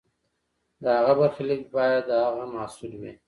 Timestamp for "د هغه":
0.81-1.13, 2.09-2.43